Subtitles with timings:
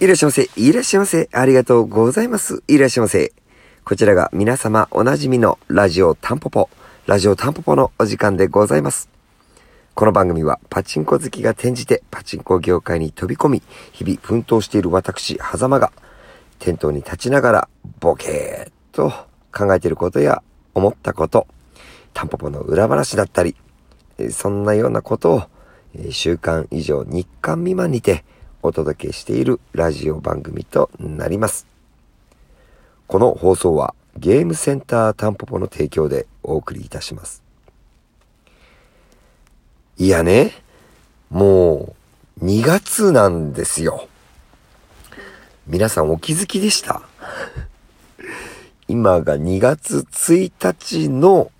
[0.00, 0.48] いらっしゃいませ。
[0.54, 1.28] いらっしゃいませ。
[1.32, 2.62] ありがとうございます。
[2.68, 3.32] いらっしゃいませ。
[3.84, 6.70] こちらが皆様おなじみのラジオタンポポ、
[7.06, 9.08] ラジオタンポポのお時間でございます。
[9.96, 15.90] この番組はパチンコ好きが転じてパチンコ業界に飛び込み、日々奮闘している私、狭間が、
[16.60, 17.68] 店頭に立ちながら
[17.98, 19.10] ボケーっと
[19.52, 20.44] 考えていることや
[20.74, 21.48] 思ったこと、
[22.14, 23.56] タンポポの裏話だったり、
[24.30, 25.42] そんなようなことを、
[26.12, 28.24] 週間以上日間未満にて
[28.62, 31.66] お届けしているラジオ番組となります。
[33.06, 37.42] この放送はゲームセンタータンポポの提供でお送りいたします。
[39.96, 40.52] いやね、
[41.30, 41.94] も
[42.40, 44.08] う2月なんですよ。
[45.66, 47.02] 皆さんお気づきでした？
[48.88, 51.50] 今が2月1日の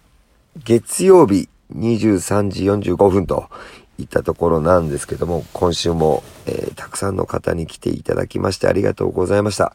[0.65, 3.49] 月曜日23時45分と
[3.99, 9.75] いったところなんですけども、今週も、えー、たくさんの方に来ていただきましてありがとうございました。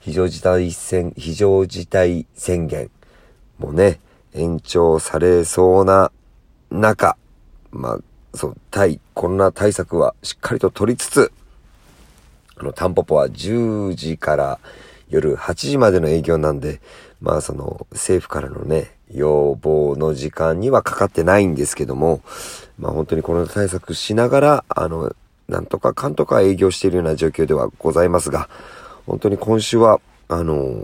[0.00, 2.90] 非常事態宣、非常事態宣言
[3.58, 4.00] もね、
[4.34, 6.10] 延長されそうな
[6.70, 7.16] 中、
[7.70, 7.98] まあ、
[8.34, 11.32] そう、対コロナ対策はしっかりと取りつつ、
[12.56, 14.58] あの、タンポポは10時から
[15.08, 16.80] 夜8時までの営業なんで、
[17.20, 22.20] まあその政府からのね、要望の時間にはかかってないんですけども、
[22.78, 25.14] まあ本当にコロナ対策しながら、あの、
[25.48, 28.48] なんとかかんとか営業しているような状況ではございますが、
[29.06, 30.00] 本当に今週は、
[30.30, 30.76] あの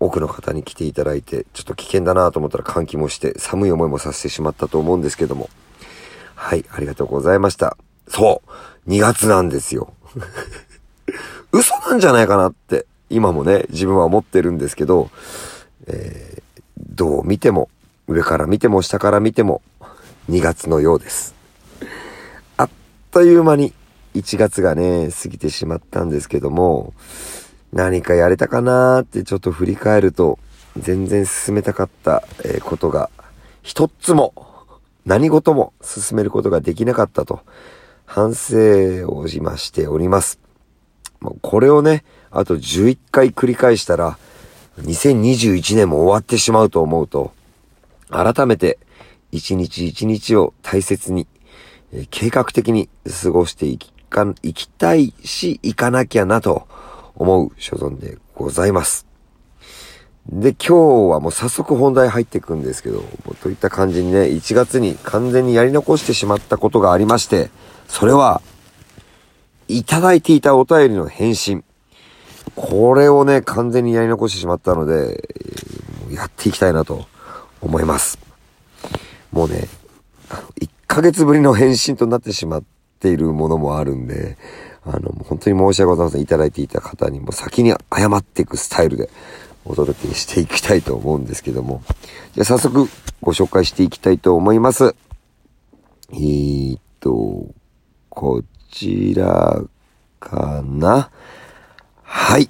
[0.00, 5.50] 多くの方に来ていただいて、ちょっと危険だなと思ったら換気もして、寒い思いもさせてしまったと思うんですけども。
[6.36, 7.76] はい、ありがとうございました。
[8.06, 8.42] そ
[8.86, 9.92] う !2 月なんですよ。
[11.50, 15.10] 嘘なんじゃないかなって、今もね、自分は思ってるんですけど、
[15.88, 16.42] えー、
[16.98, 17.70] どう見ても、
[18.08, 19.62] 上から見ても下から見ても、
[20.28, 21.36] 2月のようです。
[22.56, 22.70] あっ
[23.12, 23.72] という間に
[24.16, 26.92] 1月がね、過ぎてしまったんですけども、
[27.72, 30.40] 何かやれたかなーってちょっと振り返ると、
[30.76, 32.24] 全然進めたかった、
[32.64, 33.10] ことが、
[33.62, 34.34] 一つも、
[35.06, 37.42] 何事も進めることができなかったと、
[38.06, 40.40] 反省をしましております。
[41.42, 44.18] これをね、あと11回繰り返したら、
[44.82, 47.32] 2021年も終わってしまうと思うと、
[48.10, 48.78] 改めて
[49.32, 51.26] 一日一日を大切に、
[51.92, 52.88] え、計画的に
[53.22, 56.66] 過ごしていきか、行きたいし、行かなきゃなと
[57.14, 59.06] 思う所存でございます。
[60.28, 63.02] で、今日はもう早速本題入っていくんですけど、
[63.42, 67.50] といった感じにね、1月に完全にやり残してしまったことがありまして、
[67.86, 68.42] それは、
[69.68, 71.64] いただいていたお便りの返信。
[72.54, 75.28] これをね、完全にやり残してしまったので、
[76.10, 77.06] やっていきたいなと
[77.60, 78.18] 思います。
[79.32, 79.68] もうね、
[80.60, 82.64] 1ヶ月ぶりの返信となってしまっ
[83.00, 84.36] ているものもあるんで、
[84.84, 86.22] あの、本当に申し訳ございません。
[86.22, 89.10] いただいていた方にも先に謝っていくスタイルで
[89.64, 91.82] お届けしていきたいと思うんですけども。
[92.34, 92.88] じゃあ早速
[93.20, 94.94] ご紹介していきたいと思います。
[96.12, 97.46] えー、っと、
[98.08, 99.60] こちら
[100.20, 101.10] かな？
[102.10, 102.48] はい。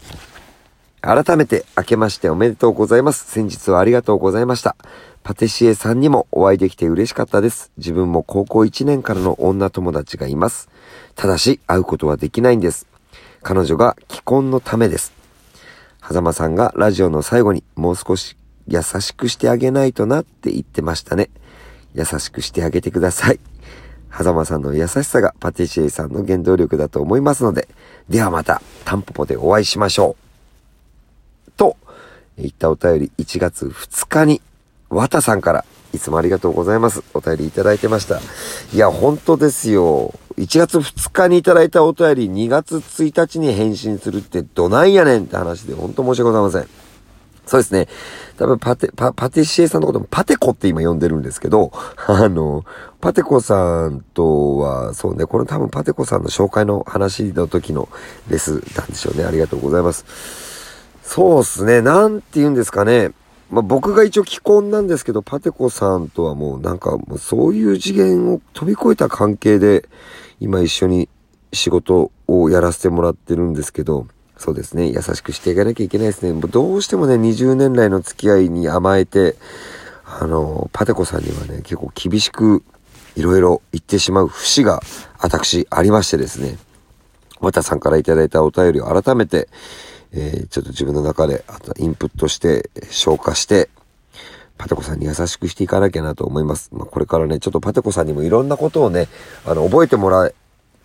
[1.01, 3.29] 改めて明けましておめでとうございます。
[3.29, 4.77] 先日はありがとうございました。
[5.25, 7.73] パティシエさんにもお会いできて嬉しかったです。
[7.77, 10.69] 自分も高校1年からの女友達がいます。
[11.17, 12.87] ただし、会うことはできないんです。
[13.43, 15.13] 彼女が既婚のためです。
[16.07, 18.37] 狭間さんがラジオの最後にもう少し
[18.69, 21.31] 優しくしてあげないとなって言ってましたね。
[21.95, 23.41] 優しくしてあげてください。
[24.11, 27.69] 狭間さんの優しさがパティシエさんの原動力だと思いますので、
[28.09, 30.17] ではまた、タンポポでお会いしましょ
[31.47, 31.51] う。
[31.57, 31.77] と、
[32.37, 34.41] 言ったお便り1月2日に、
[34.89, 37.03] わたさんからいつもありがとうございます。
[37.15, 38.21] お便りいただいてました。
[38.73, 40.15] いや、本当ですよ。
[40.37, 46.78] 1月2日にいただいたお便り2月1日に返信するってどないやねんって話で本当申し訳ございません。
[47.49, 47.89] そうですね。
[48.37, 51.73] 多分パテ、パ、パティシエさんのこともパテコって今呼んでるんですけど、
[52.07, 52.65] あの、
[53.01, 57.89] パテコさんとは、そうね、これ多分パテコさんの紹介の話の時の
[58.29, 59.25] レスなんでしょうね。
[59.25, 60.05] ありがとうございます。
[61.03, 61.81] そうっすね。
[61.81, 63.13] なんて言うんですかね。
[63.51, 69.89] まあ、僕が一応既婚なんですけど、パテコさんとはもうなんかもうそういう次元を飛び越えた関係で、
[70.39, 71.09] 今一緒に
[71.55, 74.07] 仕事をやらせてもらってるんですけど、
[74.39, 74.89] そうですね。
[74.89, 76.41] 優しくしていかなきゃいけないですね。
[76.41, 79.35] どうしてもね、20年来の付き合いに甘えて、
[80.05, 82.63] あの、パテコさんにはね、結構厳しく
[83.17, 84.81] いろいろ言ってしまう節が
[85.19, 86.57] 私ありましてですね。
[87.41, 89.49] またさんからいただいたお便りを改めて、
[90.13, 93.69] えー、ちょっと自分の中で、あとインプットして、消化して、
[94.57, 96.71] パテコさんに優しくしていかなきゃなと思います。
[96.73, 99.09] まあ、これからね、ちょっとパテコさんにもいろんなことをね、
[99.45, 100.33] あの、覚えてもらっ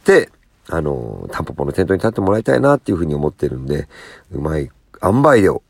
[0.04, 0.30] て、
[0.70, 3.88] あの、タンポポの店頭に立ってもらいたいなっていうふうに思ってるんで、
[4.32, 4.70] うまい
[5.04, 5.62] 塩梅でを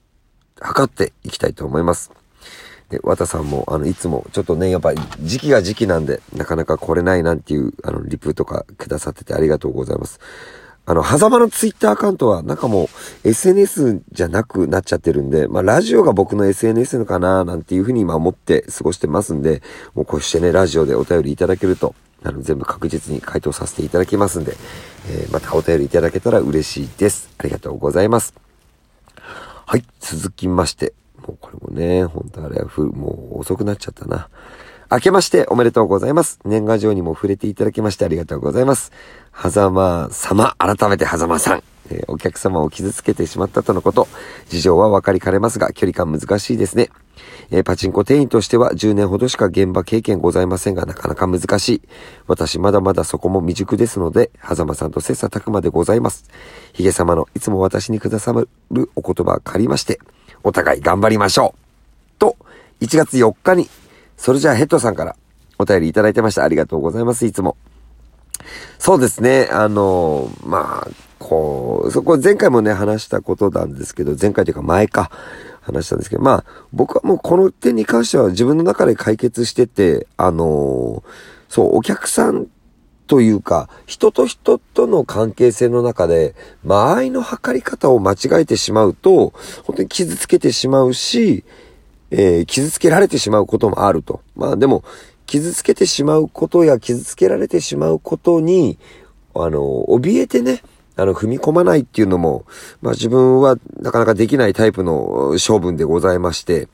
[0.60, 2.12] 測っていきたいと思います。
[2.90, 10.20] で、和田さんも、あの、いつも、ちょっとね、やっぱり時期が時期なんで、なかなか来れないなんていう、あの、リプとかくださっててありがとうございます。
[10.86, 12.90] あの、狭間のツイッターアカウントは、なんかも
[13.24, 19.62] う、SNS じゃなくなっちゃってるんで、まあ、ラジオが僕の SNS のかな、なんていうふうに今思って過ごしてますんで、
[19.96, 24.56] もうこうしてね、ラジオでお便りいただけると、あの、全部確実に回答させていただきますんで、
[25.10, 27.30] えー、またお便りいただけたら嬉しいです。
[27.38, 28.34] ありがとうございます。
[29.66, 30.94] はい、続きまして、
[31.28, 34.30] もうこれもね、ほんとあれはふ、もう遅くなっちゃったな。
[34.92, 36.40] 明けましておめでとうございます。
[36.46, 38.92] 年賀状にも触れていただきましてありがとうございます。
[39.34, 41.64] 狭間様、改めて狭間さん。
[41.90, 44.08] えー、お客様を傷つけてしまったとのこと。
[44.50, 46.90] 事情は分かりかねますが、距離感難しいですね。
[47.52, 51.82] えー、パチンコ店員としては10年ほどしか現場経験ございませんが、なかなか難しい。
[52.28, 56.26] 私まだまだそこも未熟ですので、狭間さんと切磋琢磨でございます。
[56.74, 60.00] ヒゲ様のいつも私にくださるお言葉借りまして、
[60.44, 62.20] お互い頑張りましょう。
[62.20, 62.36] と、
[62.82, 63.70] 1月4日に
[64.18, 65.16] それじゃあヘッドさんから
[65.60, 66.44] お便りいただいてました。
[66.44, 67.26] ありがとうございます。
[67.26, 67.58] いつも。
[68.80, 69.50] そうですね。
[69.52, 70.88] あの、まあ、
[71.20, 75.12] こう、そこ前回もね、話したことなんですけど、前回というか前か、
[75.64, 81.04] 話したんですけど、まあ、僕はもうこの点に関しては自分の中で解決してて、あの
[81.50, 82.48] そう、お客さん
[83.08, 89.34] というか、人と人との関係性の中で、間合いの測り方を間違えてしまうと、
[89.64, 91.44] 本当に傷つけてしまうし、
[92.12, 94.22] えー、傷つけられてしまうこともあると。
[94.36, 94.84] まあでも、
[95.26, 98.78] 傷つけてしまうことや傷つけられてしまうことに、
[99.36, 100.64] あの、怯えてね、
[100.96, 102.46] あの、踏み込まないっていうのも、
[102.82, 106.68] まあ自分はなかなかできないタイプの性分でございまして、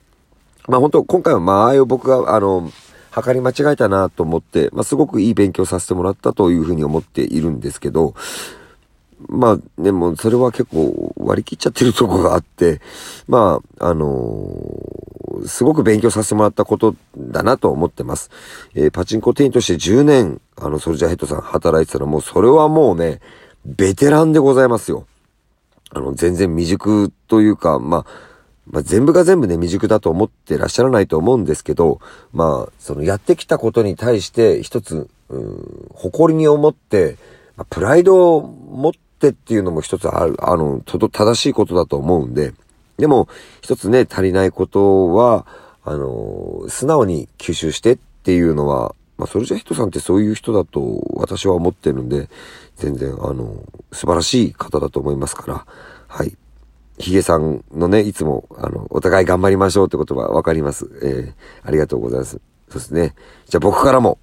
[0.68, 2.71] まあ本当今回は間合いを僕が、あの、
[3.12, 8.13] 測り間違えたなと思って、まあすごくいい勉強させてもらったというふうに思っているんですけど、
[9.27, 12.80] まあ、でも、それは結構割り切っちゃってるとこがあって、
[13.27, 18.30] まあ、あのー、すごく勉強させてもらったことだなと思ってます。
[18.75, 23.19] えー、パチンコ店員として10年、あの、ソルジャーヘッドさん働いてたらもうそれはもうね、
[23.75, 25.06] ベテランでございますよ。
[25.92, 28.06] あの、全然未熟というか、まあ、
[28.69, 32.00] まあ、全部が全部ね、未熟だと思ってらっしゃらないと思うんですけど、
[32.33, 37.18] まあ、そのやってきたことに対して一つ、うん、誇りに思って、
[37.57, 42.54] まあ、プライドを持ってっていうのも一つある、あの、と、正しいことだと思うんで、
[42.98, 43.27] でも、
[43.62, 45.45] 一つね、足りないことは、
[45.83, 52.30] あの、素直に吸収してっていうのは、まあ、それじゃ人さんってそういう人だと私は思ってるんで、
[52.77, 55.66] 全然、あの、素晴らしい方だと思いますから、
[56.07, 56.38] はい。
[56.98, 60.89] ヒゲさんのね、いつも、あの、お互い頑張りましょうって言葉わかります。
[61.04, 62.39] えー、ありがとうございます。
[62.69, 63.13] そうですね。
[63.45, 64.19] じゃあ僕からも、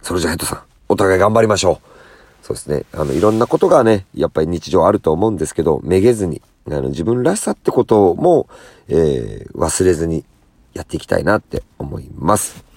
[0.00, 2.46] それじゃヘッドさん、お互い頑張りましょう。
[2.46, 2.84] そうですね。
[2.92, 8.48] あの、いろんなことがね、やっぱり日常あると思うんですけど、めげずに、あの、自分らしさってことも、
[8.86, 10.24] えー、忘れずに
[10.72, 12.69] やっていきたいなって思います。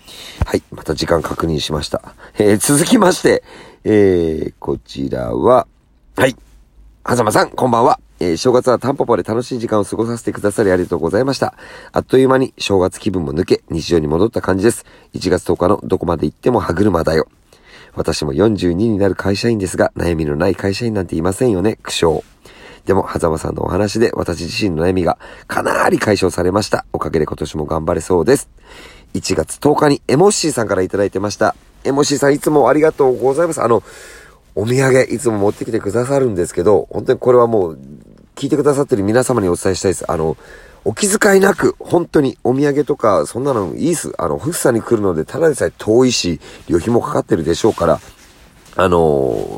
[0.46, 0.64] はい。
[0.72, 2.16] また時間確認しました。
[2.38, 3.44] えー、続きまして、
[3.84, 5.68] えー、こちらは、
[6.16, 6.36] はい。
[7.04, 8.00] はざまさん、こんばんは。
[8.20, 11.56] えー、正月はタンポポで楽しい時間を過ごさせてくださりありがとうございました。
[11.92, 14.86] あっという間に正月気分も抜け、日常に戻った感じです。
[15.14, 17.28] 1月10日のどこまで行っても歯車だよ。
[17.96, 22.24] 私も42になる会社員ですが、悩みのない会社員なんていませんよね、苦笑。
[22.86, 26.86] でも、狭間さんのお話で私自身の悩みがかなり解消されました。
[26.92, 28.50] おかげで今年も頑張れそうです。
[29.14, 31.56] 1月10日にエモッシーさんからいただいてました。
[31.84, 33.62] エモッシーさんいつもありがとうございます。
[33.62, 33.84] あの、
[34.56, 37.80] お土産いつも持ってきてくださるんですけど、本当にこれはもう、
[38.36, 40.12] 聞いてくださってる皆様にお伝えしたいです。
[40.12, 40.38] あの、
[40.86, 44.14] お気遣いなく、本当にお土産とか、そんなのいいっす。
[44.18, 48.00] あの、福さんに来るので、ただでさえ遠いし、旅費もかかってるでしょうから、
[48.76, 48.98] あの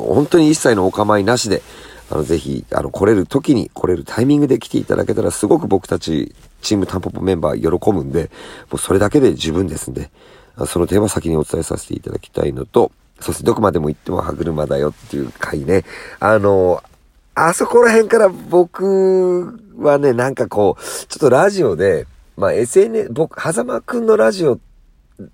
[0.09, 1.61] 本当に一切のお構いなしで、
[2.09, 8.29] あの、ぜひ、あの、来れる時に、来れるタイミングで来ていただけたら、すごく僕たち、チームタンポポメンバー喜ぶんで、
[8.71, 10.11] もうそれだけで十分ですんで、
[10.67, 15.83] その点は先にお伝えさせていただきたいのと、そしてどこまでも行っても歯車だよっていう回ね。
[16.19, 16.83] あの
[17.33, 22.07] あそこら辺から僕はね、なんかこう、ちょっとラジオで、
[22.37, 24.74] まあ SNS、僕、狭間くんのラジオって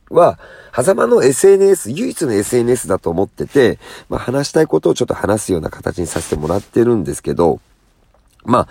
[0.09, 0.39] は、
[0.75, 7.59] 狭間の SNS、唯一の SNS だと思ってて、まあ話したいことをちょっと話すような形にさせてもらってるんですけど、
[8.43, 8.67] まあ、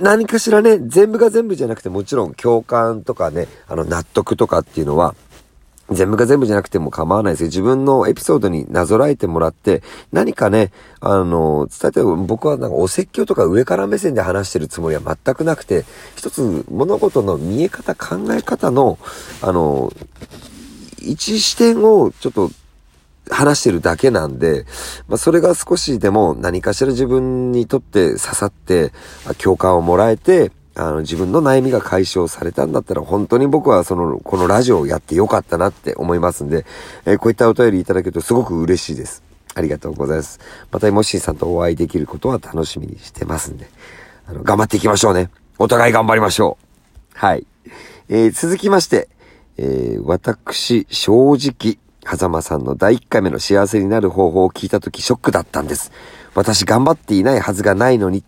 [0.00, 5.14] 何かしらね、全部が全部じゃなくてもちろん共感とかね、あの納得とかっていうのは、
[5.90, 15.84] 全部が全部じゃなくても構わないですけど、自分のエピソードになぞらえてもらって、何かね、あの、伝えて、僕はなんかお説教とか上から目線で話してるつもりは全くなくて、
[16.16, 18.98] 一つ物事の見え方、考え方の、
[19.40, 19.92] あの、
[21.00, 22.50] 一視点をちょっと
[23.30, 24.66] 話してるだけなんで、
[25.08, 28.92] まあ、それが少しでも何かしら自分にとって刺さって、
[29.38, 36.64] 共感をもらえて、あの、自分の悩みが解消されたんだったら、本当に僕はその、このラジオをやってよかったなって思いますんで、
[37.04, 39.24] えー、こういったお便りいただけるとすごく嬉しいです。
[39.56, 40.38] ありがとうございます。
[40.70, 43.68] また、もしーさんとお会いできることは楽しみにしてますんで、
[44.28, 45.30] あの、頑張っていきましょうね。
[45.58, 47.18] お互い頑張りましょう。
[47.18, 47.44] はい。
[48.08, 49.08] えー、続きまして、
[49.56, 55.90] えー、私、正直、狭間さんの第1回目の幸せになる方法を聞いたときショックだったんです。
[56.36, 58.22] 私頑張っていないはずがないのに。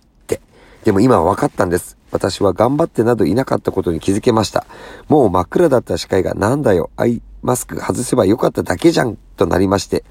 [0.84, 1.96] でも今は分かったんです。
[2.10, 4.66] 私は頑張ってなどいなかったことに気づけました。
[5.08, 10.04] もう真っ暗だった視界がなんだよ、アイマスク外せばよかっただけじゃん、となりまして、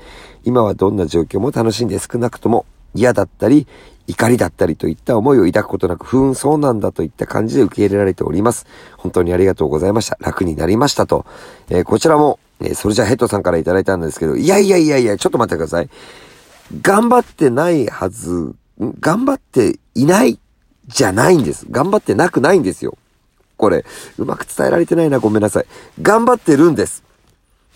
[0.43, 3.67] 今はどんな状況も楽しんで少なくとも嫌だったり、
[4.07, 8.65] 怒りだったりといった思いを抱くことなく、ふーん、そうなんだといった感じで受け入れられております。
[8.97, 10.17] 本当にありがとうございました。
[10.19, 11.25] 楽になりましたと。
[11.69, 15.89] えー、こちらも、えー、それじゃヘッドさんからいただいたんですけど、いやいやいやいや、ちょっと待ってください。
[16.81, 18.55] 頑張ってないはず、
[18.99, 20.39] 頑張っていない
[20.89, 21.65] じゃないんです。
[21.69, 22.97] 頑張ってなくないんですよ。
[23.57, 23.85] これ、
[24.17, 25.65] うまく伝えられてないな、ごめんなさい。
[26.01, 27.03] 頑張ってるんです。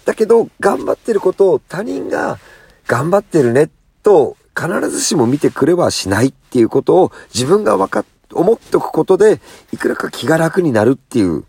[0.05, 2.39] だけど、頑張ってることを他人が
[2.87, 3.69] 頑張ってるね
[4.01, 9.39] と必ずしも見てくれはしないっていうことを自分がわかっ、思っておくことで、
[9.71, 11.43] いくらか気が楽になるっていう、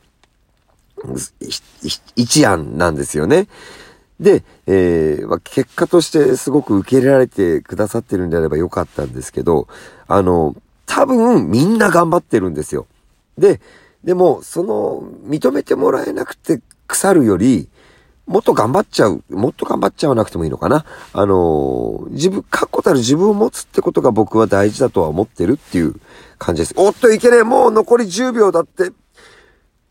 [2.16, 3.48] 一案なんですよね。
[4.20, 9.66] で、えー、結果としてすごく受け入れられてくださってるんであればよかったんですけど、
[10.06, 10.54] あの、
[10.86, 12.86] 多分みんな頑張ってるんですよ。
[13.38, 13.60] で、
[14.04, 17.68] でも、その、認めてもらえなくて腐るより、
[18.26, 19.22] もっと頑張っちゃう。
[19.28, 20.84] もっと頑張っちゃわなくてもいいのかな。
[21.12, 25.94] あのー、自分、確固たる自分を持つってことが僕は大事だとは思ってるっていう
[26.38, 26.74] 感じです。
[26.76, 28.92] おっといけねえもう残り10秒だって。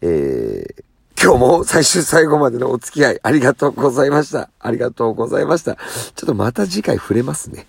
[0.01, 0.83] えー、
[1.21, 4.50] 今日も最終最後までのお付き合いありがとうございました。
[4.59, 5.75] ありがとうございました。
[5.75, 7.65] ちょっとまた次回触れますね。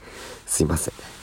[0.47, 1.14] すいません。